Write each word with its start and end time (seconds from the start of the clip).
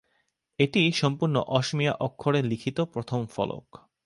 এটিই 0.59 0.89
সম্পূর্ণ 0.91 1.35
অসমীয়া 1.49 1.93
অক্ষরে 1.99 2.39
লিখিত 2.41 2.77
প্রথম 2.93 3.19
ফলক। 3.25 3.65